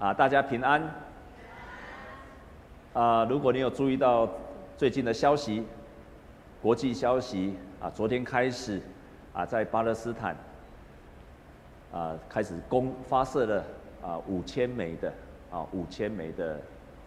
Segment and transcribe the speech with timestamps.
[0.00, 0.82] 啊，大家平安。
[2.94, 4.26] 啊，如果你有注意到
[4.78, 5.62] 最近的消息，
[6.62, 8.80] 国际消息啊，昨天开始
[9.34, 10.34] 啊，在巴勒斯坦
[11.92, 13.64] 啊开始攻发射了
[14.02, 15.12] 啊五千枚的
[15.50, 16.58] 啊五千枚的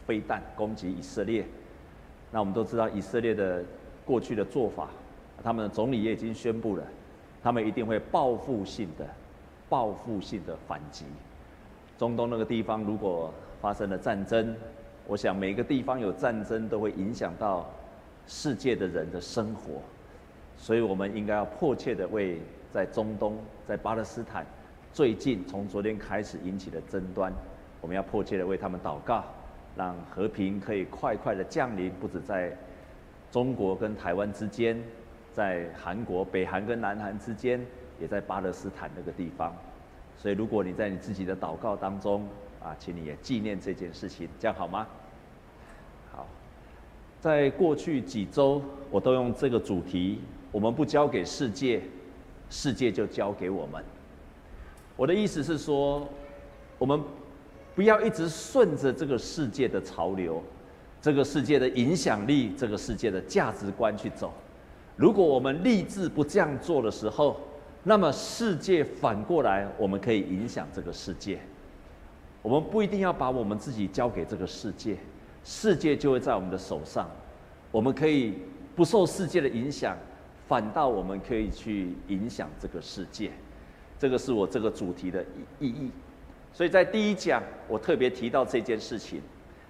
[0.06, 1.44] 飞弹攻击以色列。
[2.32, 3.64] 那我们都知道以色列的
[4.06, 4.88] 过去的做法，
[5.44, 6.84] 他们的总理也已经宣布了，
[7.42, 9.08] 他们一定会报复性的
[9.68, 11.06] 报复性的反击。
[12.04, 14.54] 中东那个地方如果发生了战争，
[15.08, 17.66] 我想每个地方有战争都会影响到
[18.28, 19.82] 世界的人的生活，
[20.58, 22.42] 所以我们应该要迫切的为
[22.74, 24.46] 在中东、在巴勒斯坦
[24.92, 27.32] 最近从昨天开始引起的争端，
[27.80, 29.24] 我们要迫切的为他们祷告，
[29.78, 32.52] 让和平可以快快的降临，不止在
[33.32, 34.78] 中国跟台湾之间，
[35.32, 37.66] 在韩国、北韩跟南韩之间，
[37.98, 39.56] 也在巴勒斯坦那个地方。
[40.24, 42.26] 所以，如果你在你自己的祷告当中
[42.64, 44.88] 啊，请你也纪念这件事情，这样好吗？
[46.14, 46.26] 好，
[47.20, 51.82] 在过去几周，我都用这个主题：我们不交给世界，
[52.50, 53.84] 世界就交给我们。
[54.96, 56.08] 我的意思是说，
[56.78, 57.04] 我们
[57.76, 60.42] 不要一直顺着这个世界的潮流，
[61.02, 64.32] 这个世界的影响力，这个世界的价值观去走。
[64.96, 67.42] 如果我们立志不这样做的时候，
[67.84, 71.40] 那么世界反过来，我们可以影响这个世界。
[72.42, 74.98] 我们不一定要把我们自己交给这个世界，
[75.44, 77.10] 世界就会在我们的手上。
[77.72, 78.36] 我们可以
[78.76, 79.98] 不受世界的影响，
[80.48, 83.32] 反倒我们可以去影响这个世界。
[84.00, 85.24] 这个是我这个主题的
[85.60, 85.92] 意义。
[86.54, 89.22] 所以在第一讲，我特别提到这件事情。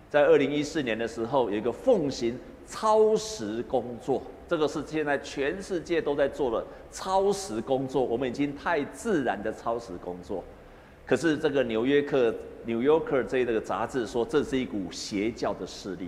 [0.10, 4.22] 在二零一四年的时候，有一个奉行超时工作。
[4.48, 10.44] 这个是现在全世界都在做的超时工作，我们已经太自然的超时工作。
[11.06, 12.30] 可是这个《纽约客》
[12.66, 16.08] 《New Yorker》这个杂志说，这是一股邪教的势力，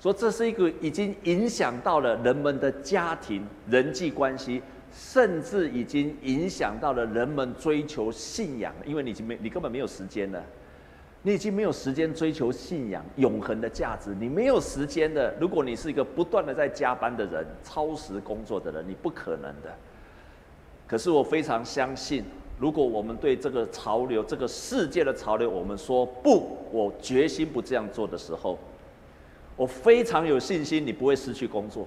[0.00, 10.44] 说这是一个已经影响到了人们的家庭、人际关系，甚至已经影响到了人们追求信仰，因为你已经没，你根本没有时间了。
[11.22, 15.34] 你已经没有时间追求信仰永恒的价值，你没有时间的。
[15.40, 19.74] 如果你是一个不断的在加班的人、超时工作的人，你不可能的。
[20.86, 22.24] 可是我非常相信，
[22.58, 28.56] 如果我们对这个潮流、这个世界的潮流，我们说不，我决心不这样做的时候，
[29.56, 31.86] 我非常有信心，你不会失去工作。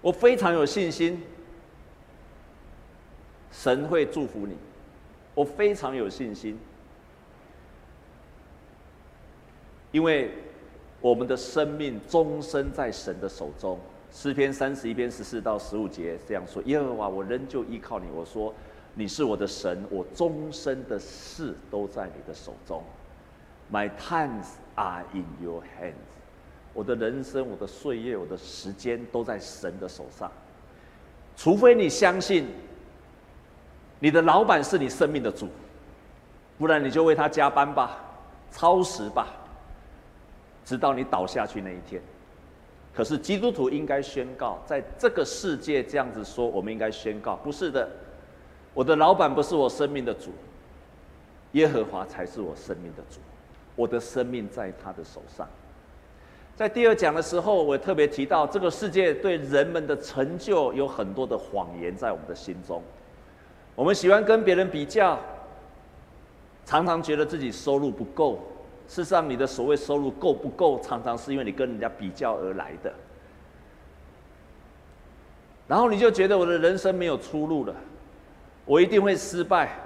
[0.00, 1.20] 我非常有信心，
[3.50, 4.54] 神会祝福你。
[5.34, 6.56] 我非常有信心。
[9.98, 10.30] 因为
[11.00, 13.76] 我们的生命终身在神的手中，
[14.12, 18.06] 诗篇三十一篇十四到十五节这样说：耶和华，我仍旧依靠你。
[18.14, 18.54] 我说，
[18.94, 22.80] 你是我的神，我终身的事都在你的手中。
[23.72, 25.94] My times are in your hands。
[26.72, 30.30] 我的人生、我的岁月、我的时间都在神的手上。
[31.36, 32.46] 除非你相信，
[33.98, 35.48] 你的老板是你生命的主，
[36.56, 37.98] 不然你就为他加班吧，
[38.52, 39.26] 超时吧。
[40.68, 41.98] 直到你倒下去那一天，
[42.92, 47.88] 可是基督徒应该宣告，在这个世界这样子说，我们应该宣告，不是的，
[48.74, 50.30] 我的老板不是我生命的主，
[51.52, 53.18] 耶和华才是我生命的主，
[53.76, 55.48] 我的生命在他的手上。
[56.54, 62.82] 在第二讲的时候，我特别提到，这个世界对人们的成就有很多的谎言在我们的心中，
[63.74, 65.18] 我们喜欢跟别人比较，
[66.66, 68.38] 常常觉得自己收入不够。
[68.88, 72.90] 事实上，你的所谓收入够不够，常常是因为你跟人家比较而来的。
[75.68, 77.74] 然后你就觉得我的人生没有出路了，
[78.64, 79.78] 我一定会失败。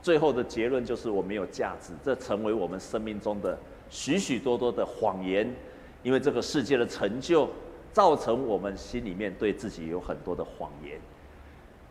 [0.00, 3.58] 最后的结论就是我没有价值，这成为我们生命中的
[3.90, 5.52] 许许多多的谎言。
[6.02, 7.50] 因为这个世界的成就，
[7.92, 10.98] 造成我们心里面对自己有很多的谎言。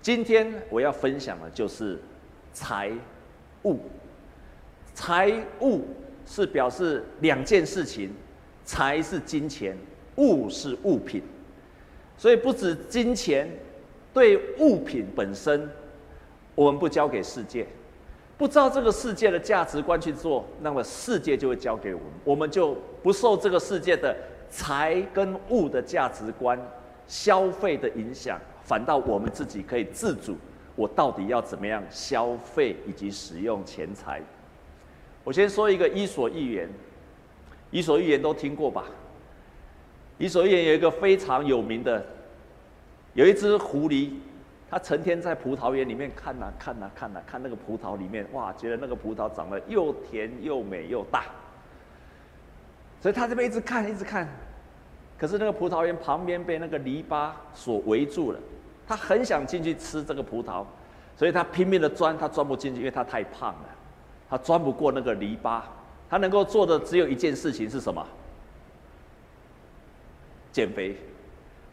[0.01, 2.01] 今天我要分享的就是
[2.53, 2.91] 财
[3.65, 3.79] 务，
[4.95, 5.31] 财
[5.61, 5.85] 务。
[6.25, 8.11] 是表示两件事情，
[8.63, 9.77] 财是金钱，
[10.15, 11.21] 物是物品，
[12.17, 13.49] 所以不止金钱，
[14.13, 15.69] 对物品本身，
[16.55, 17.67] 我们不交给世界，
[18.37, 24.15] 不照这个世界的价值观去做，那么世界就会交给我们，我们就不受这个世界的
[24.49, 26.59] 财跟物的价值观
[27.07, 30.35] 消费的影响，反倒我们自己可以自主，
[30.75, 34.21] 我到底要怎么样消费以及使用钱财。
[35.25, 36.67] 我先说一个《伊索寓言》，
[37.71, 38.85] 《伊索寓言》都听过吧？
[40.19, 42.05] 《伊索寓言》有一个非常有名的，
[43.15, 44.11] 有一只狐狸，
[44.69, 51.25] 它成天在葡萄园里面看呐看呐看呐，看那个葡萄里面，哇，觉得那个葡萄长得又甜又美又大。
[53.01, 54.27] 所以它这边一直看一直看，
[55.17, 58.39] 可是那个葡萄园旁边被那个篱笆所围住了，
[58.87, 60.63] 它很想进去吃这个葡萄，
[61.17, 63.74] 所以它拼命的钻，它钻不进去，因为它太胖了，
[64.29, 65.61] 他钻不过那个篱笆。
[66.09, 68.05] 他能够做的只有一件事情是什么？
[70.51, 70.95] 减肥。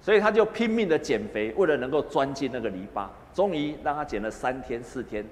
[0.01, 3.07] 所以他就拼命的减肥，为了能够钻进那个篱笆。
[3.33, 5.25] 终于让他减了三天四天，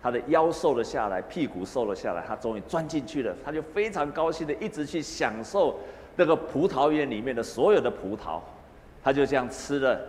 [0.00, 3.34] 他的腰瘦了下来，屁股瘦了下来，他终于钻进去了。
[3.44, 5.78] 他就非常高兴的一直去享受
[6.14, 8.38] 那个葡萄园里面的所有的葡萄。
[9.02, 10.00] 他就这样吃了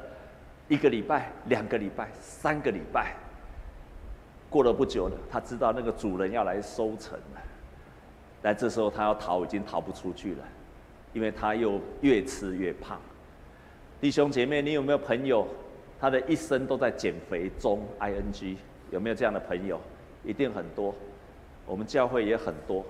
[0.68, 3.16] 一个礼拜、两个礼拜、三个礼拜。
[4.54, 7.42] 过了不久了，他知道那个主人要来收成了。
[8.40, 10.44] 但这时候他要逃，已经逃不出去了，
[11.12, 13.02] 因为他又越吃越胖。
[14.00, 15.48] 弟兄姐妹，你有没有朋友，
[16.00, 18.56] 他的一生都在减肥中？ing
[18.92, 19.82] 有没有这样的朋友？
[20.24, 20.94] 一定很多，
[21.66, 22.86] 我们教会也很多。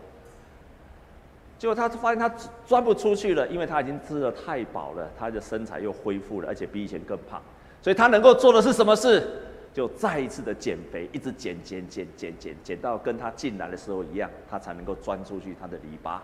[1.58, 2.28] 结果他发现他
[2.66, 7.42] 钻不出去了，因为他已经吃的太饱了，他的身材又恢复了，而且比以前更胖。
[7.82, 9.26] 所以他能够做的是什么事？
[9.74, 16.20] 就再一次的减肥，一直减减减减减减到跟他进来的时候一样，他才能够钻出去他的篱笆。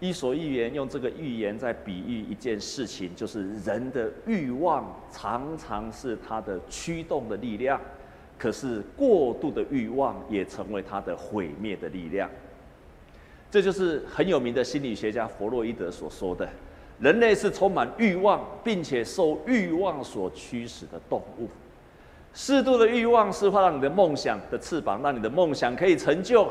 [0.00, 7.80] 伊索寓言用这个寓言在比喻一件事情，就是人的欲望常常是他的驱动的力量，
[8.36, 12.28] 可是过度的欲望也成为他的毁灭的力量。
[13.48, 16.48] 这就是很有名的心理学家弗洛伊德所说的：
[17.00, 21.48] 人类是充满欲望，并且受欲望所驱使的动物。
[22.34, 26.50] 适度的欲望是会让你的梦想的翅膀，让你的梦想可以成就。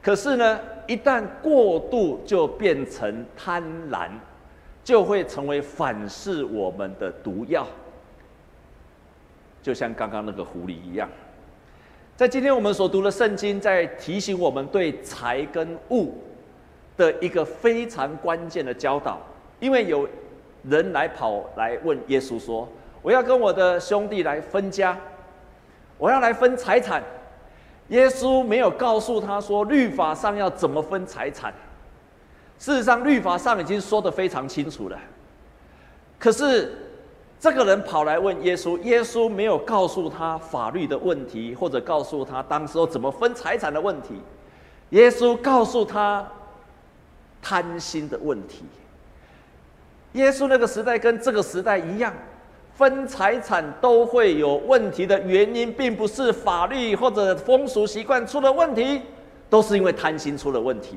[0.00, 4.08] 可是呢，一旦过度就变成贪婪，
[4.84, 7.66] 就会成为反噬我们的毒药。
[9.60, 11.08] 就像刚刚那个狐狸一样，
[12.16, 16.14] 在今天我们所读的圣经，在提醒我们对财跟物
[16.96, 19.20] 的一个非常关键的教导。
[19.60, 20.08] 因为有
[20.62, 22.68] 人来跑来问耶稣说
[23.02, 24.98] ：“我要跟我的兄弟来分家，
[25.96, 27.02] 我要来分财产。”
[27.88, 31.54] 耶稣没有告诉他说律法上要怎么分财产。
[32.58, 34.98] 事实上，律法上已经说得非常清楚了。
[36.18, 36.76] 可是
[37.40, 44.20] 这个人跑来问耶稣，耶稣没有告诉他法律的问题，或者告诉他当时候怎么分财产的问题。
[44.90, 46.26] 耶稣告诉他
[47.40, 48.64] 贪心的问题。
[50.12, 52.12] 耶稣那个时代跟这个时代一样。
[52.74, 59.02] 分财产都会有问题的原因，并不是法律或者风俗习惯出了问题，
[59.50, 60.96] 都是因为贪心出了问题。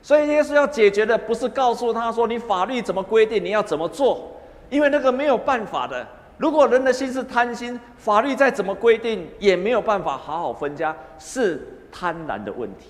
[0.00, 4.32] 所以耶稣要解决的不是告诉他说，你法律怎么规定，你要怎么做，
[4.70, 6.06] 因为那个没有办法的。
[6.38, 11.60] 如果人的心是贪心，法律再怎么规定也没有办法好好分家，是
[11.92, 12.86] 贪婪的问题。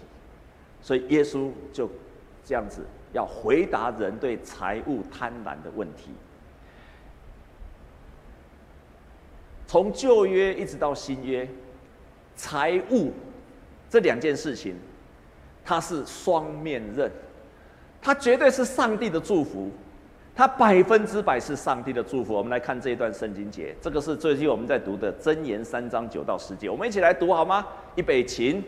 [0.81, 1.91] 所以耶稣就
[2.45, 6.11] 这样子要回答人对财务贪婪的问题。
[9.67, 11.49] 从旧约一直到新约，
[12.35, 13.13] 财务
[13.89, 14.75] 这两件事情，
[15.65, 17.11] 它是双面刃，
[18.03, 19.71] 它绝对是上帝的祝福，
[20.35, 22.35] 它百分之百是上帝的祝福。
[22.35, 27.65] 我们来看这一段圣经节，这个是最近我们在读的箴言三章九到十节，我们一起来读好吗？
[27.95, 28.61] 预备起，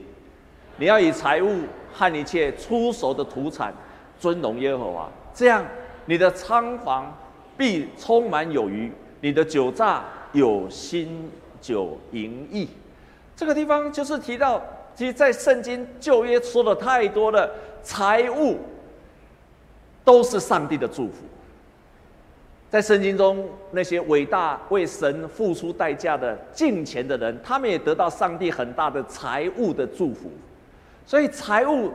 [0.77, 1.63] 你要以财物
[1.93, 3.75] 和一切出熟的土产
[4.23, 5.67] 尊荣耶和华，这样
[6.07, 7.13] 你的仓房
[7.57, 10.05] 必充满有余，你的酒榨。
[10.35, 12.67] 有新酒盈溢，
[13.37, 14.63] 这个地方就是提到，
[14.95, 17.53] 其实，在圣经旧约说的太多的，
[17.83, 18.57] 财物
[20.03, 21.17] 都是上帝的祝福。
[22.71, 30.31] 在圣经中，那些伟大为神付出代价的敬虔的人，他们也得到上帝很大的财物的祝福。
[31.05, 31.93] 所以，财物。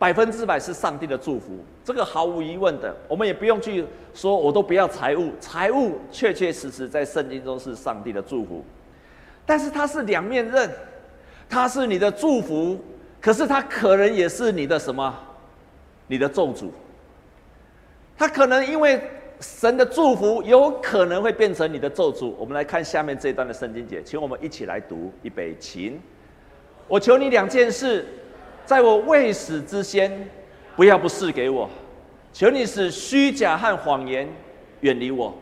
[0.00, 8.64] 百分之百是上帝的祝福，这个毫无疑问的，我们也不用去说，我都不要财务，财务确确实实在圣经中是上帝的祝福，
[9.44, 10.70] 但是它是两面刃，
[11.50, 12.82] 它是你的祝福，
[13.20, 15.14] 可是它可能也是你的什么？
[16.06, 16.70] 你的咒诅。
[18.16, 18.98] 它可能因为
[19.38, 22.32] 神的祝福，有可能会变成你的咒诅。
[22.38, 26.00] 我们来看下面这一段的圣经节，请我们一起来读，预备起，
[26.88, 28.06] 我求你两件事。
[28.70, 30.30] 在我未死之先，
[30.76, 31.68] 不要不赐给我，
[32.32, 34.28] 求你使虚假和谎言
[34.82, 35.34] 远离我，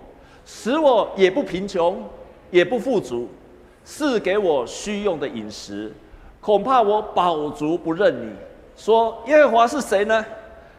[0.46, 2.02] 使我也不贫穷，
[2.50, 3.28] 也不富足，
[3.84, 5.92] 赐给我需用的饮食。
[6.40, 8.32] 恐怕我饱足不认你。
[8.74, 10.24] 说耶和华是谁呢？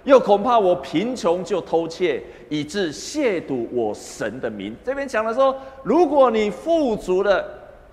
[0.03, 4.75] 又恐怕我贫穷就偷窃，以致亵渎我神的名。
[4.83, 7.45] 这边讲的说，如果你富足了，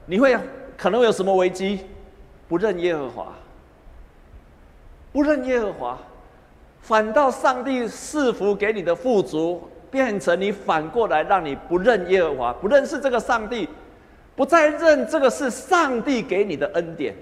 [0.06, 0.34] 你会
[0.78, 1.80] 可能有什么危机？
[2.48, 3.34] 不认耶和华，
[5.16, 5.98] 不认耶和华，
[6.82, 13.66] 反倒上帝赐福给你的富足，变成你反过来让你不认耶和华，不认识这个上帝，
[14.34, 17.14] 不再认这个是上帝给你的恩典。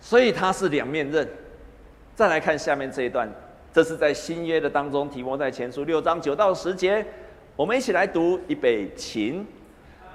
[0.00, 1.28] 所以他是两面刃。
[2.14, 3.30] 再来看下面这一段，
[3.70, 7.04] 这是在新约的当中，提摩太前书六章九到十节，
[7.54, 9.44] 我们一起来读预备起。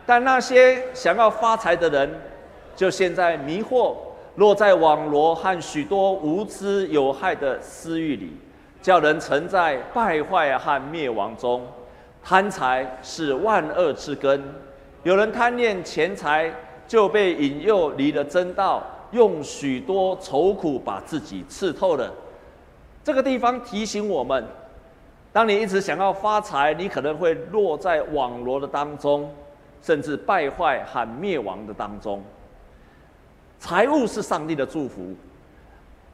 [0.07, 2.10] 但那些想要发财的人，
[2.75, 3.95] 就现在迷惑，
[4.36, 8.32] 落在网罗和许多无知有害的私欲里，
[8.82, 11.62] 叫人沉在败坏和灭亡中。
[12.24, 14.42] 贪财是万恶之根，
[15.04, 16.54] 有人贪恋钱财，
[16.88, 18.84] 就被引诱离了真道。
[19.12, 22.10] 用许多愁苦把自己刺透了。
[23.04, 24.42] 这个地方提醒我们：
[25.34, 29.30] 当你一直想要发财，你可能会落在网罗的当中，
[29.82, 32.24] 甚至败坏和灭亡的当中。
[33.62, 35.15] 财务是上帝的祝福，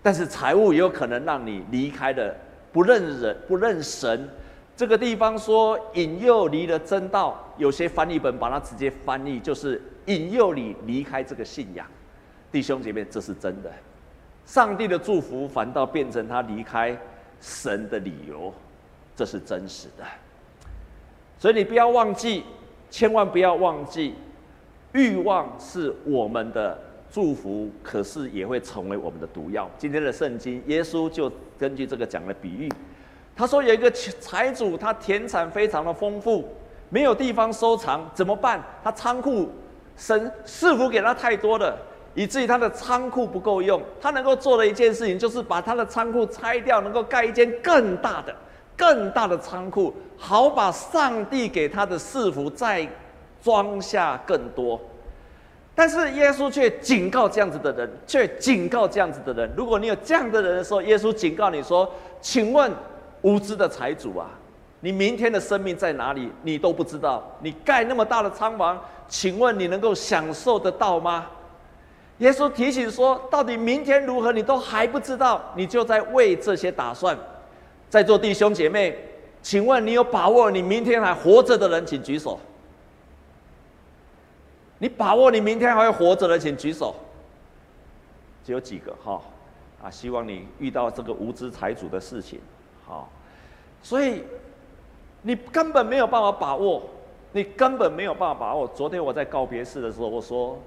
[0.04, 2.36] 但是财务也有可能让你离开的，
[2.74, 4.30] 不认人、不认神。
[4.76, 11.88] 这个地方说引诱离了真道，有些翻译本把它直接翻译就是引诱你离开这个信仰。
[12.52, 13.72] 弟兄姐妹，这是真的。
[14.46, 16.98] 上帝的祝福反倒变成他离开
[17.40, 18.54] 神的理由，
[19.16, 20.04] 这是真实的。
[21.40, 22.44] 所以你不要忘记，
[22.90, 24.16] 千万不要忘记，
[24.92, 26.78] 欲望是我们的
[27.10, 29.70] 祝福，可是也会成为我们的毒药。
[29.78, 32.72] 今天的圣经，耶稣就根据这个讲了比喻。
[33.36, 36.48] 他说有一个财主，他田产非常的丰富，
[36.90, 38.64] 没有地方收藏，怎么办？
[38.84, 39.50] 他仓库
[39.96, 41.78] 神赐福给他太多了。
[42.14, 48.36] 以至于他的仓库不够用，他能够做的一件事情就是把他的仓库拆掉，能够盖一间更大的、
[48.76, 52.90] 更大的仓库，好把上帝给他的赐福再
[53.44, 54.82] 装下更多。
[55.80, 61.88] 但是耶稣却警告这样子的人，却警告这样子的人：如果你有这样的人的时候，耶稣警告你说
[62.20, 62.72] ：“请问
[63.22, 64.26] 无知的财主啊，
[64.80, 66.32] 你明天的生命在哪里？
[66.42, 67.32] 你都不知道。
[67.44, 71.28] 你盖那么大的仓房，请问你能够享受得到吗？”
[72.18, 77.16] 耶稣提醒说：“到底明天如何，你都还不知道，你就在为这些打算。”
[77.88, 78.98] 在座弟兄姐妹，
[79.44, 82.40] 请问你有把握你明天还活着的人，请举手。
[84.80, 86.96] 你把握你明天还会活着的，请举手。
[88.44, 89.22] 只有几个哈？
[89.84, 92.40] 啊，希望你遇到这个无知财主的事情，
[92.86, 93.10] 好。
[93.84, 94.24] 所以
[95.22, 96.84] 你根本没有办法把握，
[97.32, 98.68] 你根本没有办法把握。
[98.70, 100.60] 昨天我在告别式的时候，我说。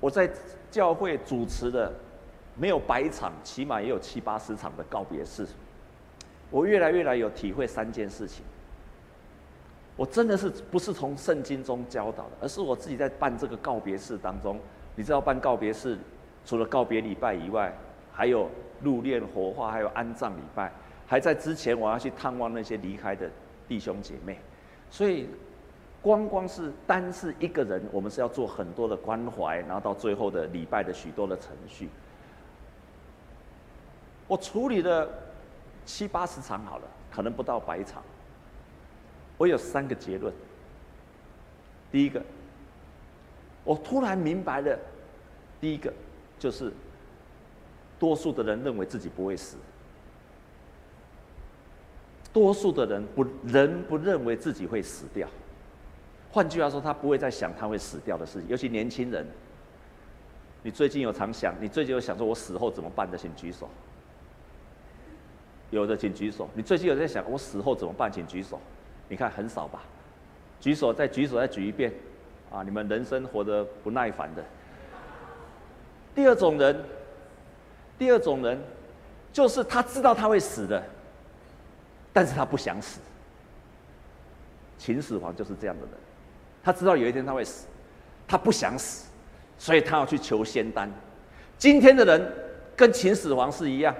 [0.00, 0.30] 我在
[0.70, 1.92] 教会主持的
[2.54, 5.46] 没有百场，起码也有七八十场的告别式。
[6.50, 8.42] 我越来越来有体会三件事情。
[10.00, 14.58] 我真的是不是从圣经中教导的，而是我自己在办这个告别式当中。
[14.96, 15.98] 你知道办告别式，
[16.46, 17.70] 除了告别礼拜以外，
[18.10, 18.48] 还有
[18.80, 20.72] 入殓、火化，还有安葬礼拜。
[21.06, 23.28] 还在之前，我要去探望那些离开的
[23.68, 24.38] 弟兄姐妹，
[24.90, 25.28] 所以。
[26.02, 31.90] 光光是单是一个人，我们是要做很多的关怀，然后到最后的礼拜的许多的程序。
[34.26, 35.06] 我处理了
[35.84, 38.02] 七八十场好了，可能不到百场。
[39.40, 40.30] 我有三个结论。
[41.90, 42.22] 第一个，
[43.64, 44.78] 我突然明白了，
[45.58, 45.90] 第一个
[46.38, 46.70] 就是，
[47.98, 49.56] 多数的人认为自己不会死，
[52.34, 55.26] 多数的人不人不认为自己会死掉。
[56.30, 59.26] 换句话说，他不会再想他会死掉的事情，尤其年轻人。
[60.62, 63.70] 你最近有常想，你最近有想说我死后怎么办的，请举手。
[65.70, 66.46] 有的请举手。
[66.52, 68.60] 你最近有在想我死后怎么办，请举手。
[69.10, 69.82] 你看很少吧？
[70.60, 71.92] 举手，再举手，再举一遍。
[72.50, 74.44] 啊，你们人生活得不耐烦的。
[76.14, 76.84] 第二种人，
[77.98, 78.58] 第二种人，
[79.32, 80.82] 就是他知道他会死的，
[82.12, 83.00] 但是他不想死。
[84.78, 85.90] 秦始皇就是这样的人。
[86.62, 87.66] 他知道有一天他会死，
[88.28, 89.08] 他不想死，
[89.58, 90.90] 所以他要去求仙丹。
[91.58, 92.32] 今天的人
[92.76, 93.92] 跟秦始皇是一样，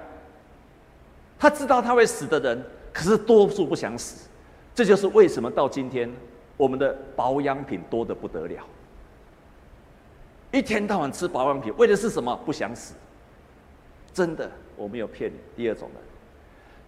[1.37, 4.29] 他知道他会死的人，可是多数不想死。
[4.75, 6.11] 这就是为什么到今天
[6.57, 8.65] 我们的保养品多得不得了，
[10.53, 12.35] 一天到晚吃保养品，为的是什么？
[12.45, 12.95] 不想死。
[14.13, 15.37] 真的，我没有骗你。
[15.57, 16.03] 第二种人，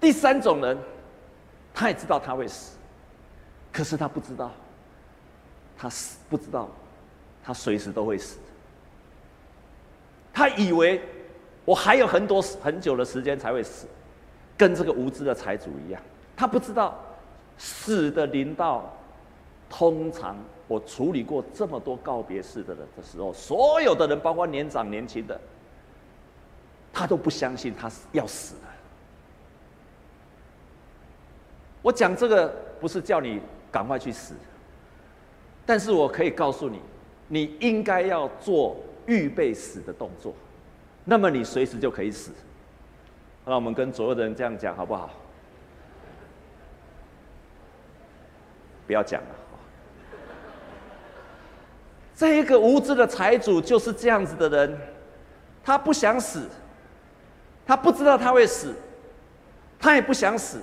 [0.01, 0.77] 第三种人，
[1.73, 2.77] 他也知道他会死，
[3.73, 4.51] 可是他不知道。
[5.77, 6.69] 他死不知道，
[7.43, 8.39] 他随时都会死。
[10.33, 11.01] 他以为
[11.65, 13.87] 我还有很多很久的时间才会死，
[14.57, 16.01] 跟这个无知的财主一样，
[16.37, 16.99] 他不知道
[17.59, 18.93] 死的临到，
[19.69, 25.41] 通常我处理过这么多告别式的人的时候，所有的人，包括年长年轻的，
[26.93, 28.61] 他都不相信他是要死了。
[31.83, 32.49] 我讲这个
[32.81, 33.41] 不是叫你
[33.71, 34.35] 赶快去死，
[35.67, 36.81] 但是我可以告诉你，
[37.29, 40.35] 你应该要做预备死的动作，
[41.05, 42.31] 那么你随时就可以死。
[43.45, 45.11] 那我们跟左右的人这样讲好不好？
[48.93, 49.29] 不要讲了。
[52.15, 54.79] 这一个无知的财主就是这样子的人，
[55.65, 56.47] 他不想死，
[57.67, 58.75] 他不知道他会死，
[59.81, 60.61] 他也不想死，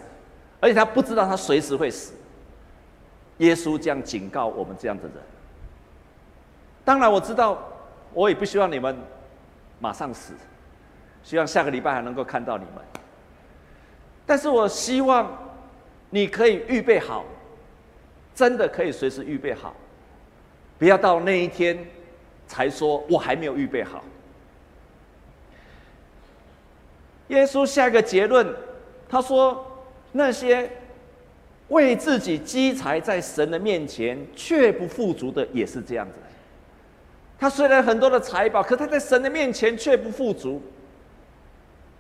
[0.59, 2.13] 而且他不知道他随时会死。
[3.39, 5.13] 耶稣这样警告我们这样的人。
[6.85, 7.57] 当然我知道，
[8.13, 8.95] 我也不希望你们
[9.79, 10.33] 马上死，
[11.23, 12.83] 希望下个礼拜还能够看到你们。
[14.23, 15.35] 但是我希望
[16.11, 17.25] 你可以预备好，
[18.33, 19.75] 真的可以随时预备好。
[20.77, 21.77] 不要到那一天
[22.47, 24.03] 才说我还没有预备好。
[27.27, 28.47] 耶稣下一个结论，
[29.07, 29.63] 他说
[30.13, 30.67] ：“那些
[31.67, 36.13] 为自己积财在神的面前却不富足的，也是这样子。
[37.37, 40.61] 他虽然很多的财宝，可他在神的面前却不富足。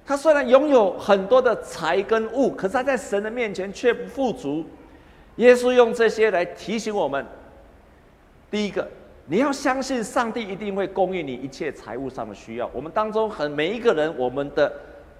[0.05, 4.65] 他虽然拥有很多的财跟物，可是他在神的面前却不富足。
[5.39, 7.25] 耶稣用这些来提醒我们。”
[8.51, 8.87] 第一个，
[9.25, 12.69] 你要相信上帝一定会供应你一切财务上的需要。
[12.73, 14.71] 我们当中很每一个人，我们的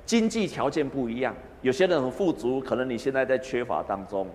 [0.05, 4.27] 经济条件不一样，有些人很富足，可能你现在在缺乏当中。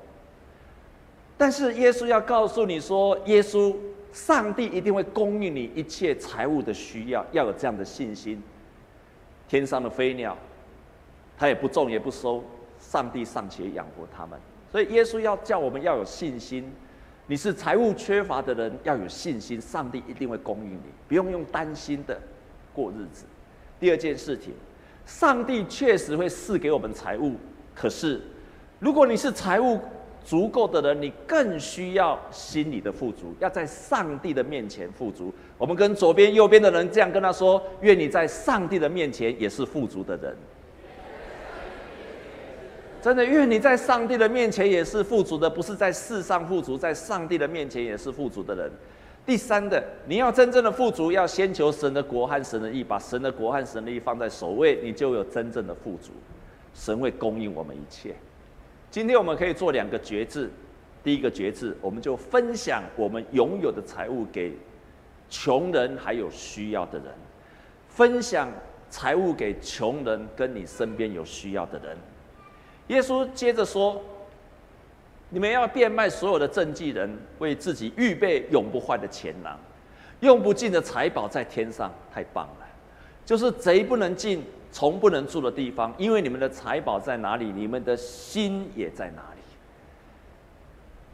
[1.36, 3.74] 但是耶稣要告诉你说，耶稣
[4.12, 8.40] 上帝一定会供应你一切财务的需要，要有这样的信心。
[9.48, 10.38] 天上的飞鸟，
[11.36, 12.42] 它也不种也不收，
[12.78, 14.38] 上帝尚且养活他们，
[14.74, 16.68] 所以耶稣要叫我们要有信心。
[17.28, 22.20] 你是财务缺乏的人，要有信心，上帝一定会供应你，不用用担心的
[22.72, 23.24] 过日子。
[23.78, 24.52] 第二件事情，
[25.06, 27.34] 上帝确实会赐给我们财物，
[27.72, 28.20] 可是
[28.80, 29.78] 如果你是财务
[30.24, 35.32] 足够的人，你更需要心里的富足，要在上帝的面前富足。
[35.56, 40.36] 我们跟左边、右边的人这样跟他说：愿你在上帝的面前也是富足的人。
[43.04, 48.72] 真的，愿你在上帝的面前也是富足的，不是在世上富足，在上帝的面前也是富足的人。
[49.26, 56.12] 第三的，你要真正的富足，要先求神的国和神的义，把神的国和神的义放在首位，你就有真正的富足。
[56.72, 58.14] 神会供应我们一切。
[58.90, 60.50] 今天我们可以做两个决志，
[61.02, 64.56] 第一个决志，我们就分享我们拥有的财物给
[65.28, 67.08] 穷人还有需要的人，
[67.86, 68.48] 分享
[68.88, 71.94] 财物给穷人跟你身边有需要的人。
[72.88, 73.98] 耶稣接着说
[75.30, 79.58] ：“你们要变卖所有的賑济人，为自己预备永不坏的钱囊，
[80.20, 81.90] 用不尽的财宝在天上。
[82.12, 82.66] 太棒了！
[83.24, 89.40] 就是贼不能进，虫不能住的地方，因为你们的财宝在哪里，你们的心也在哪里。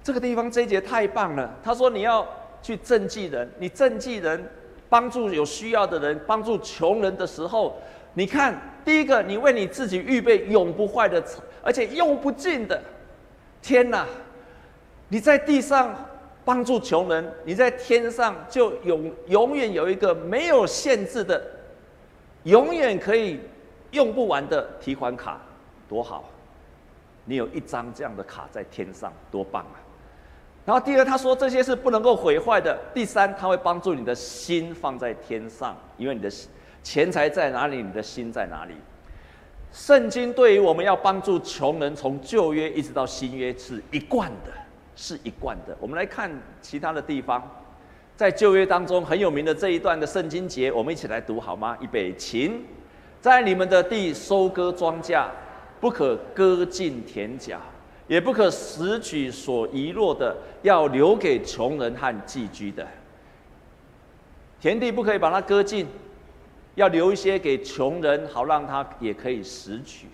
[0.03, 1.55] 这个地方这一节太棒了。
[1.63, 2.27] 他说你要
[2.63, 4.45] 去賑济人，你賑济人，
[4.89, 7.81] 帮助有需要的人，帮助穷人的时候，
[8.15, 11.23] 你看。”第一个，你为你自己预备永不坏的，
[11.63, 12.81] 而且用不尽的。
[13.63, 14.07] 天哪！
[15.09, 15.95] 你在地上
[16.45, 21.43] 帮助穷人，你在天上就永永远有一个没有限制的，
[22.45, 23.41] 永远可以
[23.91, 25.41] 用不完的提款卡，
[25.89, 26.25] 多好！
[27.25, 29.77] 你有一张这样的卡在天上，多棒啊！
[30.65, 32.79] 然后第二，他说这些是不能够毁坏的。
[32.95, 36.31] 第三，他会帮助你的心放在天上，因为你的。
[36.83, 38.75] 钱财在哪里，你的心在哪里？
[39.73, 44.53] 圣经对于我们要帮助穷人，从旧约一直到新约是一贯的，
[44.97, 45.77] 是一贯的。
[45.81, 46.31] 我们来看
[46.61, 47.49] 其他的地方，
[48.17, 51.77] 在旧约当中很有名的这一段的圣经节，我们一起来读好吗？
[51.81, 52.65] 预备，请，
[53.21, 55.25] 在你们的地收割庄稼，
[55.81, 57.61] 不可割尽田角，
[58.09, 62.85] 也不可拾取所遗落的，要留给穷人和寄居的。
[64.61, 65.87] 田地不可以把它割尽。
[66.75, 70.07] 要留一些给穷人，好让他也可以拾取。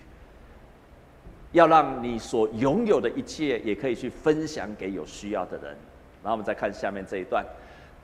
[1.53, 5.65] 要让你所拥有的一切，也可以去分享给有需要的人。
[6.21, 7.43] 然后我们再看下面这一段，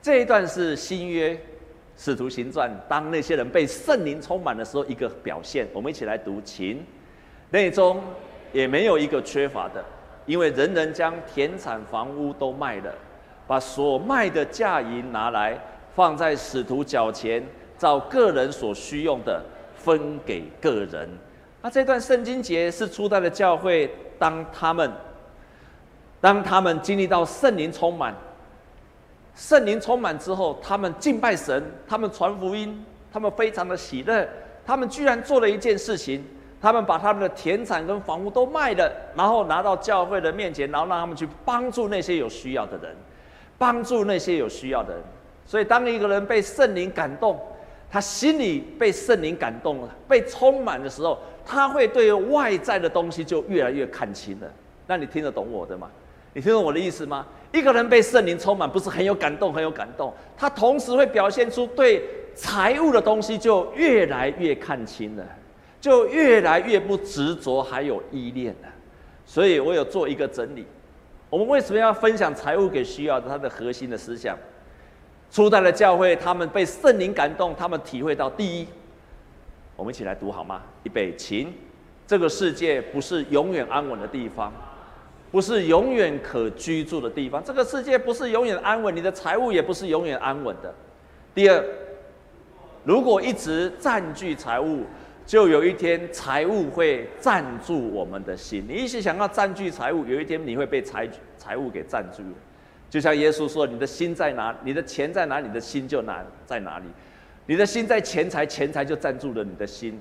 [0.00, 1.38] 这一段是新约
[1.96, 5.66] 使徒行传，当那些人被圣灵充满的时候，一个表现。
[5.74, 6.82] 我们一起来读，请，
[7.50, 8.02] 内中
[8.52, 9.84] 也没有一个缺乏的，
[10.24, 12.92] 因为人人将田产房屋都卖了，
[13.46, 15.58] 把所卖的价银拿来，
[15.94, 17.44] 放在使徒脚前。
[17.84, 19.42] 照个人所需用的，
[19.76, 21.06] 分给个人。
[21.60, 24.90] 那这段圣经节是初代的教会，当他们
[26.18, 28.14] 当他们经历到圣灵充满，
[29.34, 34.26] 圣灵充满之后，他们敬拜神，他们传福音，他们非常的喜乐，
[34.64, 36.24] 他们居然做了一件事情。
[36.62, 42.96] 他们把他们的田产跟房屋都卖了，然后拿到教会的面前，然后让他们去帮助那些有需要的人，
[43.58, 45.02] 帮助那些有需要的人。
[45.44, 47.38] 所以，当一个人被圣灵感动，
[47.94, 54.52] 他心里被圣灵感动了，被充满的时候，他会对外在的东西就越来越看清了。
[54.88, 55.88] 那你听得懂我的吗？
[56.32, 57.24] 你听懂我的意思吗？
[57.52, 62.02] 一个人被圣灵充满，不是很有感动，很有感动，他同时会表现出对
[62.34, 65.24] 财务的东西就越来越看清了。
[65.80, 68.68] 就越来越不执着，还有依恋了。
[69.24, 70.66] 所以我有做一个整理。
[71.30, 73.28] 我们为什么要分享财务给需要的？
[73.28, 74.36] 它的核心的思想，
[75.34, 78.68] 初代的教会，他们被圣灵感动，他们体会到第一，
[79.74, 80.62] 我们一起来读好吗？
[80.84, 81.52] 预备，请。
[82.06, 84.52] 这个世界不是永远安稳的地方，
[85.32, 87.42] 不是永远可居住的地方。
[87.42, 90.72] 这个世界不是永远安稳，你的财物也不是永远安稳的。
[91.34, 91.64] 第二，
[92.84, 94.84] 如果一直占据财物，
[95.26, 98.64] 就有一天，财物会占住我们的心。
[98.68, 102.22] 你一直想要占据财物，有一天你会被财财物给占住。
[102.94, 106.84] 就像耶稣说：“你的心在哪，你的钱在哪，你的心就哪在哪里。
[107.44, 110.00] 你的心在钱财，钱财就占住了你的心。”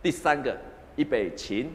[0.00, 0.56] 第三个，
[0.94, 1.68] 预备起，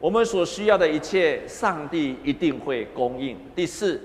[0.00, 3.38] 我们所需要的一切，上帝一定会供应。
[3.54, 4.00] 第四，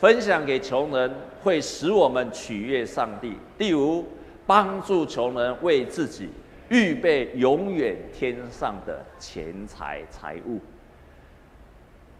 [0.00, 3.36] 分享给穷人，会使我们取悦上帝。
[3.58, 4.02] 第五，
[4.46, 6.30] 帮助穷人为自己。
[6.70, 10.58] 预备永远天上的钱财财物，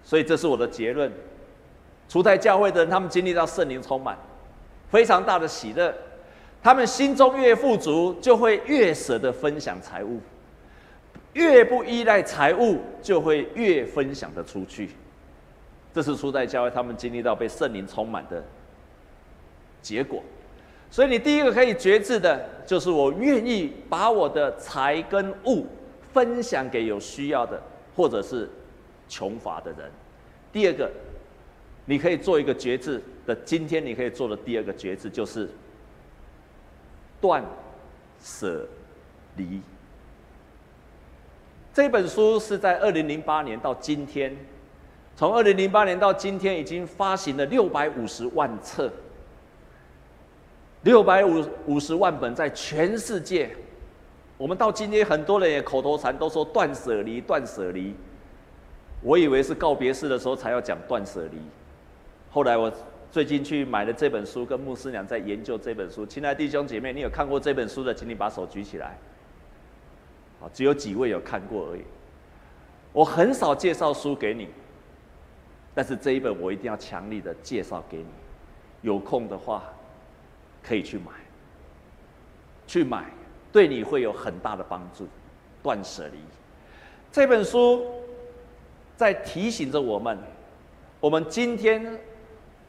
[0.05, 1.11] 所以这是我的结论。
[2.13, 4.15] 初代教会的人，他们经历到圣灵充满，
[4.91, 5.91] 非常大的喜乐。
[6.63, 10.19] 他们心中越富足，就会越舍得分享财物；
[11.33, 14.91] 越不依赖财物，就会越分享得出去。
[15.95, 18.45] 这是初代教会他们经历到被圣灵充满的
[19.81, 20.23] 结果。
[20.91, 25.67] 所以你第一个可以觉知的，就是我愿意把我的财跟物
[26.13, 27.59] 分享给有需要的，
[27.97, 28.51] 或者是
[29.09, 29.91] 穷乏的人。
[30.53, 30.91] 第二个，
[31.93, 35.47] 你可以做一个决志的，今天你可以做的第二个决志就是
[37.21, 37.45] 断
[38.25, 38.67] 舍
[39.37, 39.61] 离。
[41.75, 44.35] 这本书是在二零零八年到今天，
[45.15, 48.91] 从二零零八年到今天已经发行了六百五十万册。
[50.85, 53.55] 六百五五十万本在全世界，
[54.39, 57.95] 我们到今天很多人也口头禅都说断舍离，断舍离。
[59.03, 61.39] 我以为是告别式的时候才要讲断舍离，
[62.33, 62.73] 后来我
[63.11, 66.07] 最近去买了这本书，跟牧师娘在研究这本书。
[66.07, 68.97] 亲爱的弟兄姐妹，你有看过这本书的，请你把手举起来。
[70.41, 71.83] 好，只有几位有看过而已。
[72.93, 74.49] 我很少介绍书给你，
[75.75, 78.07] 但是这一本我一定要强力的介绍给你。
[78.81, 79.63] 有空的话。
[80.65, 81.11] 可以去买，
[82.69, 83.07] 去买，
[83.51, 85.09] 对你会有很大的帮助。
[85.61, 86.19] 断舍离
[87.11, 87.85] 这本书
[88.97, 90.17] 在提醒着我们，
[91.01, 91.85] 我们今天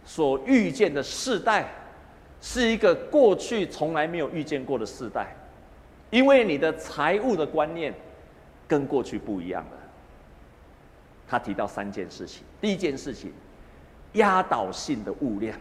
[0.06, 1.70] 所遇见的世代，
[2.42, 5.36] 是一个过去从来没有遇见过的世代，
[6.10, 7.94] 因为你的财务的观念
[8.68, 9.72] 跟过去不一样了。
[11.28, 13.32] 他提到三件事情，第一件事情，
[14.14, 15.58] 压倒性的物量。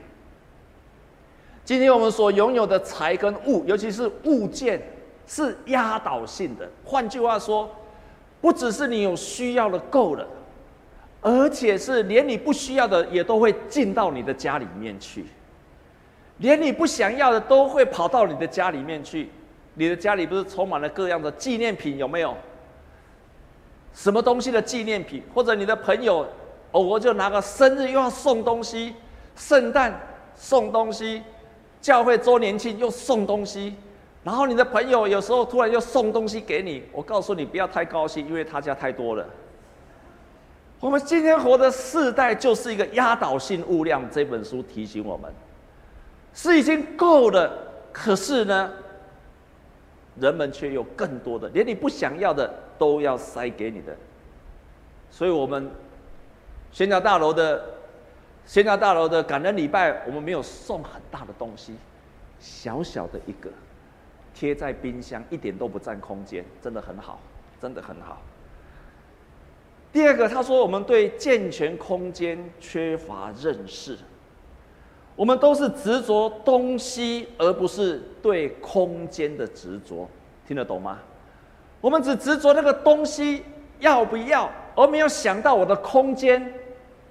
[1.64, 4.82] 今天我们所拥有的财跟物，尤其是物件，
[5.26, 6.68] 是压倒性的。
[6.84, 7.70] 换句话说，
[8.40, 10.26] 不只是你有需要的够了，
[11.22, 15.24] 而且是连你不需要的也都会进到你的家里面去，
[16.38, 19.30] 连你不想要的都会跑到你的家里面去。
[19.74, 22.36] 你的家里不是充满了各样的纪念品，有没有？
[23.94, 25.22] 什么东西的纪念品？
[25.32, 26.26] 或者你的朋友
[26.72, 28.94] 偶尔就拿个生日又要送东西，
[29.34, 29.98] 圣诞
[30.34, 31.22] 送东西。
[31.80, 33.74] 教会周年庆又送东西，
[34.22, 39.26] 然后你的朋友有时候突然又送东西给你，我告诉你不要太高兴，因为他家太多了。
[40.82, 45.32] 我们今天活的世代就是一个压倒性物量，这本书提醒我们，
[46.34, 47.56] 是已经够了，
[47.92, 48.68] 可是呢，
[50.18, 53.96] 人们却有更多的，连你不想要的都要塞给你的，
[55.08, 55.70] 所以我们
[56.72, 57.64] 宣教大楼的。
[58.44, 61.76] 宣教大楼的感恩礼拜，我们没有送很大的东西，
[62.40, 63.48] 小小的一个，
[64.34, 67.20] 贴在冰箱，一点都不占空间，真的很好，
[67.60, 68.20] 真的很好。
[69.92, 73.98] 第二个，他说我们对健全空间缺乏认识，
[75.14, 80.08] 我们都是执着东西，而不是对空间的执着。
[80.46, 80.98] 听得懂吗？
[81.80, 83.42] 我们只执着那个东西
[83.80, 86.52] 要不要，而没有想到我的空间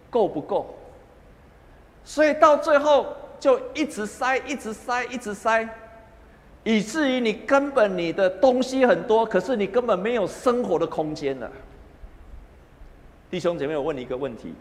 [0.09, 0.75] 够不够。
[2.03, 3.05] 所以到最后
[3.39, 5.69] 就一直塞，一直塞，一直塞，
[6.63, 11.51] 以至于你根本你的东西很多，可是你根本没有生活的空间了。
[13.31, 14.53] 弟兄姐妹，我问你一个问题：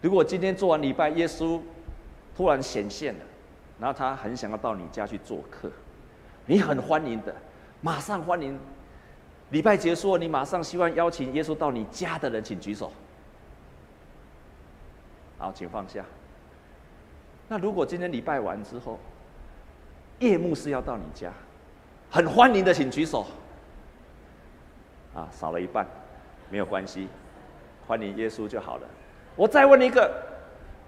[0.00, 1.60] 如果今天做完礼拜，耶稣
[2.36, 3.20] 突然显现了，
[3.80, 5.68] 然后他很想要到你家去做客，
[6.46, 7.34] 你很欢迎的，
[7.80, 8.56] 马上欢迎。
[9.50, 12.92] 礼拜结束，你马上希望邀请耶稣到你家的人，请举手。
[15.36, 16.04] 好，请放下。
[17.48, 19.00] 那如果今天礼拜完之后，
[20.20, 21.32] 夜幕是要到你家，
[22.08, 23.26] 很欢迎的，请举手。
[25.12, 25.84] 啊，少了一半，
[26.50, 27.08] 没有关系。
[27.86, 28.82] 欢迎耶稣就好了。
[29.36, 30.10] 我再问你一个：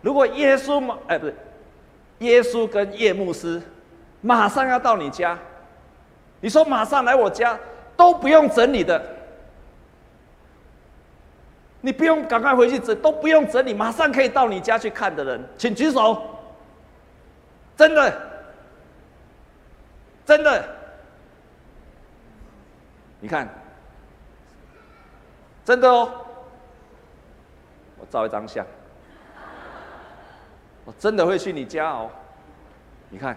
[0.00, 1.34] 如果耶稣马，哎，不是，
[2.18, 3.60] 耶稣跟叶牧师
[4.20, 5.38] 马上要到你家，
[6.40, 7.58] 你说马上来我家，
[7.96, 9.02] 都不用整理的，
[11.80, 16.22] 你不用赶快回去整，都不用整理，马上可以到你家去看的人，请举手。
[17.76, 18.20] 真的，
[20.24, 20.64] 真的，
[23.20, 23.46] 你看，
[25.62, 26.25] 真的哦。
[27.98, 28.66] 我照一张相，
[30.84, 32.10] 我真的会去你家哦。
[33.08, 33.36] 你看，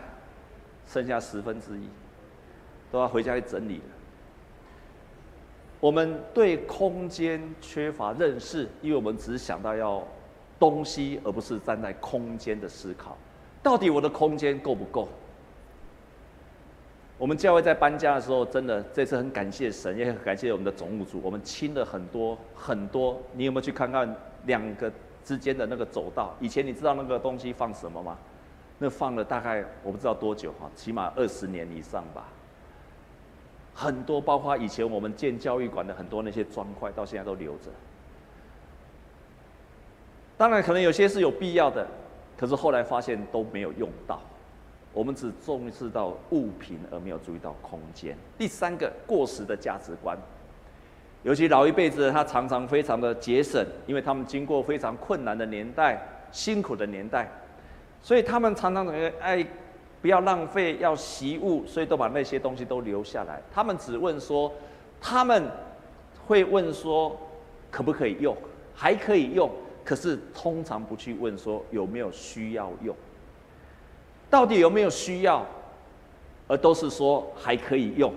[0.88, 1.88] 剩下十分之一，
[2.92, 3.84] 都要回家去整理了。
[5.80, 10.04] 我们对空间缺乏认识，因为我们只想到要
[10.60, 13.16] 东西，而不是站在空间的思考。
[13.64, 15.08] 到底我的空间够不够？
[17.18, 23.22] 我们教会在搬家的时候，真的这次很感谢神，也很感谢我们的总务组，我们清了很多很多。
[23.34, 24.16] 你有没有去看看？
[24.46, 24.92] 两个
[25.24, 28.18] 之间的那个走道，以前你知道那个东西放什么吗？
[28.82, 32.26] 那放了大概我不知道多久哈，起码二十年以上吧。
[33.74, 37.70] 很多包括以前我们建教育馆的很多那些砖块，到现在都留着。
[40.38, 41.86] 当然，可能有些是有必要的，
[42.38, 44.22] 可是后来发现都没有用到。
[44.94, 48.18] 我们只重视到物品，而没有注意到空间。
[48.38, 50.18] 第三个过时的价值观。
[51.24, 56.02] 尤其老一辈子，他常常非常的节省，因为他们经过非常困难的年代、
[56.32, 57.30] 辛苦的年代，
[58.02, 58.88] 所以他们常常
[59.20, 59.46] 爱
[60.02, 63.42] 不要浪费，要惜物，所以都把那些东西都留下来。
[63.54, 64.50] 他们只问说，
[65.02, 65.44] 他们
[66.26, 67.20] 会问说
[67.70, 68.34] 可不可以用，
[68.74, 69.52] 还可以用，
[69.84, 72.96] 可是通常不去问说有没有需要用，
[74.30, 75.46] 到底有没有需要，
[76.48, 78.14] 而都是说还可以用。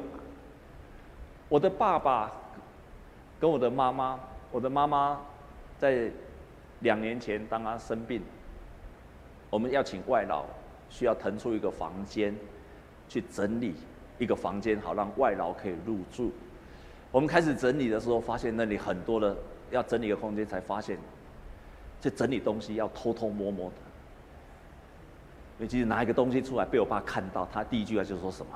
[1.48, 2.32] 我的爸爸。
[3.42, 4.20] 跟我的妈妈，
[4.52, 5.20] 我的妈妈
[5.76, 6.08] 在
[6.78, 8.22] 两年前，当她生病，
[9.50, 10.44] 我们要请外劳，
[10.88, 12.32] 需要腾出一个房间
[13.08, 13.74] 去整理
[14.16, 16.30] 一个房间，好让外劳可以入住。
[17.10, 19.36] 我们开始整理的时候，发现那里很多的
[19.72, 20.96] 要整理的空间，才发现
[22.00, 23.76] 这整理东西要偷偷摸摸的。
[25.58, 28.52] 尤其是拿一个东西出来被我爸看到，他第一句话就是说什么：“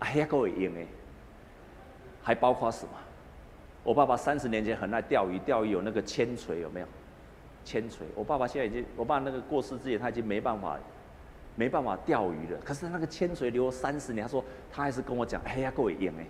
[0.00, 0.84] 哎呀，各位英哎，
[2.24, 2.90] 还包括什么？”
[3.84, 6.86] 我爸爸三十年前很爱钓鱼，钓鱼有那个铅锤，有没有？
[7.64, 8.06] 铅锤。
[8.14, 10.78] 我爸爸现在已经，我爸那个过世之前他已经没办法，
[11.54, 12.58] 没办法钓鱼了。
[12.64, 16.26] 可是那个铅锤留了三十年，他说他还是跟我讲，哎呀，各位用哎。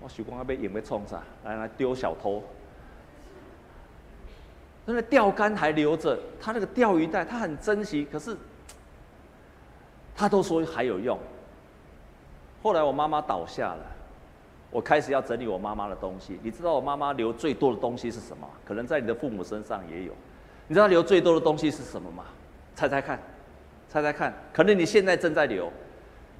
[0.00, 1.22] 我许光要被用被冲啥？
[1.44, 2.42] 来来丢小偷。
[4.84, 8.36] 那个钓竿还留着，他那个钓鱼袋他很珍惜，可是
[10.14, 11.18] 他都说还有用。
[12.62, 13.93] 后来我妈妈倒下了。
[14.74, 16.36] 我开始要整理我妈妈的东西。
[16.42, 18.44] 你知道我妈妈留最多的东西是什么？
[18.64, 20.12] 可能在你的父母身上也有。
[20.66, 22.24] 你知道留最多的东西是什么吗？
[22.74, 23.20] 猜猜看，
[23.88, 24.34] 猜猜看。
[24.52, 25.70] 可能你现在正在留。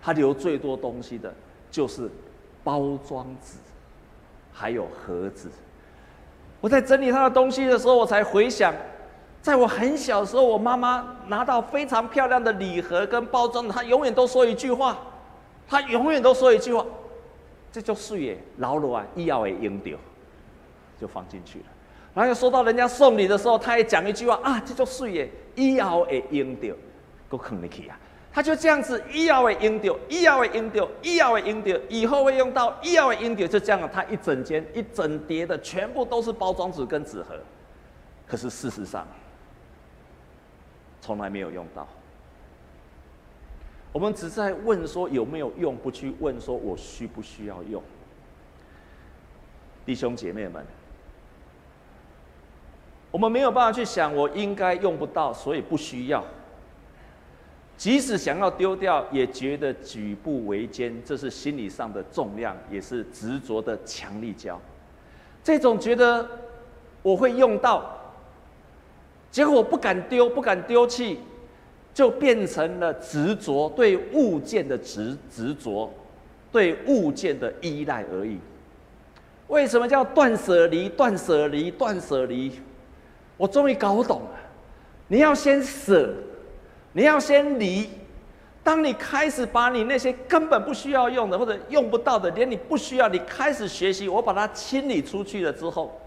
[0.03, 1.33] 她留最多东西的
[1.71, 2.11] 就是
[2.65, 3.57] 包装纸，
[4.53, 5.49] 还有盒子。
[6.61, 8.75] 我在整理她的东西的时候，我才回想，
[9.41, 14.99] 在我很小时候，我妈妈拿到非常漂亮的礼盒跟包装，她永远都说一句话，
[15.69, 16.85] 她永远都说一句话。
[17.75, 19.99] 这就水耶，老了啊，以后会用掉，
[20.97, 21.65] 就放进去了。
[22.15, 26.73] 然后又说到人家送礼的时候，他也讲一句话啊，这就水耶，以后会用掉，
[27.29, 27.99] 搁放进去啊。
[28.33, 33.91] 他就这样子，以后会用掉，以后会用掉，以后会用掉，以后会用到，以后会用掉，就这样。
[33.93, 37.35] 他一整间一整叠的，全部都是包装纸跟纸盒，
[38.25, 39.05] 可是事实上，
[41.01, 41.89] 从来没有用到。
[43.95, 47.81] 我们只在问说有没有用，不去问说我需不需要用。
[49.87, 50.67] 弟兄姐妹们，
[53.13, 56.25] 我们没有办法去想我应该用不到，所以不需要。
[57.77, 64.61] 即使想要丢掉，也觉得举步维艰，这是心理上的重量，也是执着的强力胶。
[65.45, 66.29] 这种觉得
[67.01, 67.97] 我会用到，
[69.31, 71.21] 结果我不敢丢，不敢丢弃，
[71.95, 75.89] 就变成了执着，对物件的执执着，
[76.51, 78.37] 对物件的依赖而已。
[79.47, 80.89] 为什么叫断舍离？
[80.89, 82.51] 断舍离，断舍离。
[83.37, 84.41] 我终于搞懂了，
[85.07, 86.13] 你要先舍，
[86.93, 87.89] 你要先离。
[88.63, 96.01] 当你开始把你那些根本不需要用的，或者用不到的，连你不需要，你开始学习，我把它清理出去了之后，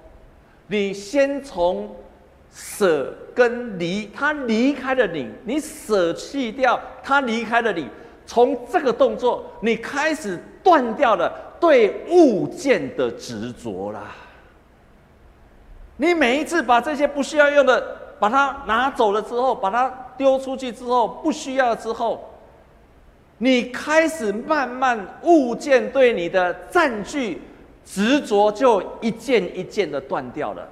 [0.66, 1.96] 你先从
[2.54, 7.88] 舍跟离，他离开了你，你舍弃掉，他离开了你。
[8.26, 11.32] 从这个动作，你开始断掉了
[11.62, 14.02] 对物件的执着啦。
[15.96, 17.82] 你每一次把这些不需要用的，
[18.20, 22.30] 把它拿走了之后，把它丢出去之后，不需要之后，
[23.38, 27.42] 你开始慢慢物件对你的占据
[27.86, 30.68] 执着就一件一件的断掉了。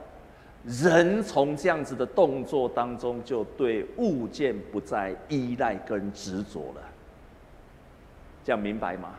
[0.65, 6.81] 人从这样子的动作当中，就对物件不再依赖跟执着了。
[8.43, 9.09] 这样明白吗？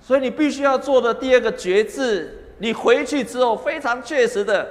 [0.00, 2.38] 所以你必须要做的第二个决志。
[2.58, 4.68] 你回去之后，非常确实的，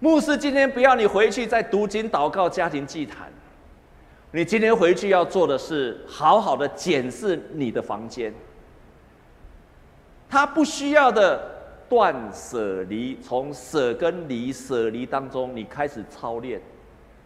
[0.00, 3.32] 牧师今天不要你回去再读经、祷告、家庭祭坛。
[4.30, 8.32] 你今天回去要做的是，好好的检视你的房间。
[10.28, 11.57] 他不需要的
[11.88, 16.60] 断舍离，从舍跟离、舍离当中，你开始操练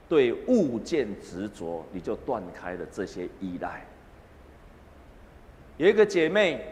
[0.08, 3.84] 对物件执着，你就断开了这些依赖。
[5.76, 6.64] 有一个姐妹。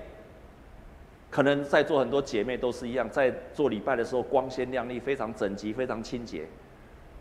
[1.32, 6.44] 可能在座很多姐妹都是一样，在做礼拜的时候光鲜亮丽，非常整齐，非常清洁。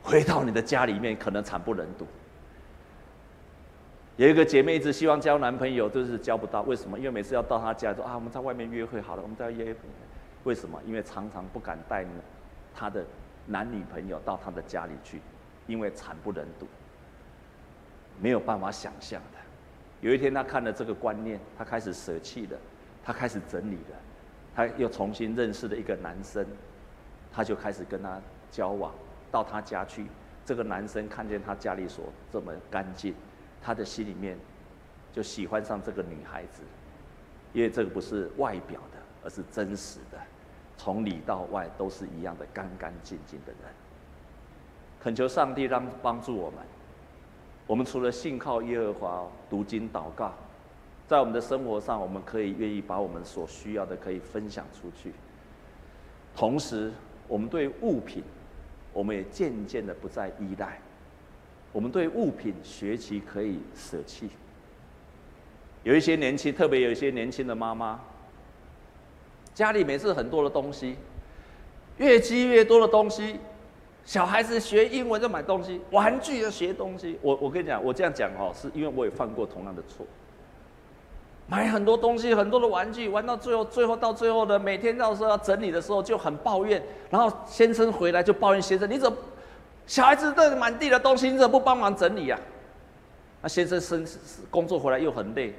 [0.02, 2.08] 回到你的家里面，可能惨不忍睹。
[4.18, 6.64] 有一个姐妹一直希望交男朋友，就是交不到。
[6.64, 6.98] 为什么？
[6.98, 9.76] 因为每次要到她家说啊，我们在外面约会好了，我们在约会。
[10.44, 10.82] 为什么？
[10.86, 12.06] 因为常常不敢带
[12.74, 13.06] 他的
[13.46, 15.22] 男女朋友到他的家里去，
[15.68, 16.68] 因为惨不忍睹。
[18.22, 19.40] 没有办法想象的。
[20.02, 22.58] 有一天，他看了这个观念，他开始舍弃了。
[23.02, 23.98] 他开始整理了，
[24.54, 26.46] 他又重新认识了一个男生，
[27.32, 28.22] 他就开始跟他
[28.52, 28.94] 交往，
[29.32, 30.06] 到他家去。
[30.46, 33.16] 这个男生看见他家里所这么干净，
[33.64, 34.38] 他的心里面
[35.12, 36.62] 就喜欢上这个女孩子，
[37.54, 38.80] 因为这个不是外表，
[39.24, 40.18] 而是真实的，
[40.78, 43.72] 从里到外都是一样的干干净净的人。
[45.02, 46.60] 恳求上帝让帮助我们，
[47.68, 50.34] 我们除了信靠耶和华，读经祷告。
[51.08, 55.12] 在我们的生活上，我们可以愿意把我们所需要的可以分享出去。
[56.36, 56.92] 同时，
[57.28, 58.24] 我们对物品，
[58.94, 60.80] 我们也渐渐的不再依赖。
[61.72, 64.30] 我们对物品学习可以舍弃。
[65.84, 68.00] 有一些年轻，特别有一些年轻的妈妈，
[69.60, 70.96] 家里每次很多的东西，
[71.98, 73.38] 越积越多的东西。
[74.06, 77.20] 小孩子学英文就买东西，玩具就学东西。
[77.22, 80.06] 我我跟你讲，我这样讲哦，是因为我也犯过同样的错。
[81.46, 89.18] 买很多东西，很多的玩具，玩到最后，最后到最后的每天到时候要整理的时候就很抱怨，然后先生回来就抱怨先生，你怎么
[89.86, 92.40] 小孩子这满地的东西，你怎么不帮忙整理呀？
[93.42, 94.08] 那先生生
[94.50, 95.54] 工作回来又很累，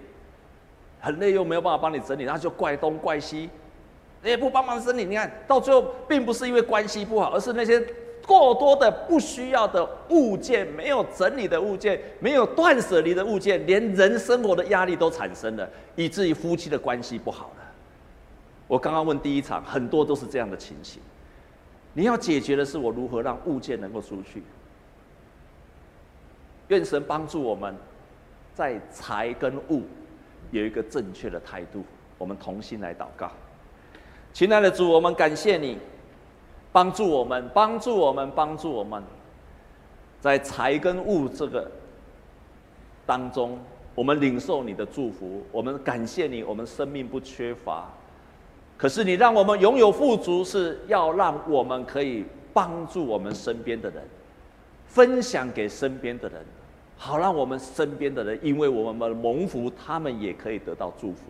[1.01, 3.51] 很累又没有办法帮你整理，然后就怪东怪西，
[4.23, 5.05] 也不帮忙整理。
[5.05, 7.83] 你看到最后，并不是因为关系不好，而是那些。
[8.27, 17.65] 过多的不需要的物件，没有整理的物件，没有断舍离的物件，连人生活的压力都产生了，以至于夫妻的关系不好了。
[18.69, 21.03] 我刚刚问第一场，很多都是这样的情形。
[21.93, 24.45] 你要解决的是我如何让物件能够出去。
[26.69, 27.75] 愿神帮助我们，
[28.55, 29.83] 在财跟物
[30.53, 31.83] 有一个正确的态度。
[32.17, 33.33] 我们同心来祷告，
[34.33, 35.79] 亲爱的主，我们感谢你。
[36.73, 39.03] 帮助我们，帮助我们，帮助我们，
[40.21, 41.69] 在财跟物这个
[43.05, 43.59] 当中，
[43.93, 47.88] 我们领受你的祝福，我们感谢你，我们生命不缺乏。
[48.77, 54.05] 可是你让我们拥有富足，是要让我们可以帮助我们身边的人，
[54.87, 56.41] 分享给身边的人，
[56.97, 61.22] 好让我们身边的人，因为我们的蒙福，他们也可以得到祝福，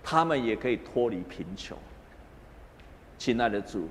[0.00, 1.76] 他们也可以脱离贫穷。
[3.20, 3.86] 亲爱的主。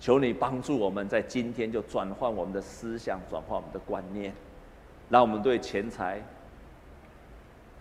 [0.00, 4.34] 求你帮助我们在今天就转换我们的思想，转换我们的观念，
[5.08, 6.20] 让我们对钱财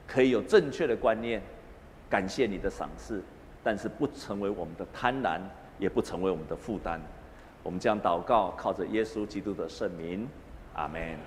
[0.07, 1.41] 可以有正确的观念。
[2.07, 3.23] 感谢你的赏赐，
[3.63, 5.41] 但是不成为我们的贪婪，
[5.79, 7.01] 也不成为我们的负担。
[7.63, 10.29] 我们将祷告，靠着耶稣基督的圣名，
[10.75, 11.17] 阿门。